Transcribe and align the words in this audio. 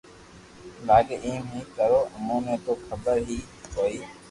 لاگي 0.87 1.15
ايم 1.25 1.43
ھي 1.53 1.61
ڪرو 1.77 1.99
اموني 2.15 2.55
تو 2.65 2.73
خبر 2.87 3.15
ھي 3.27 3.39
ڪوئي 3.73 3.97